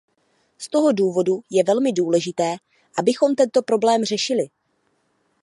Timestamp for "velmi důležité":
1.63-2.55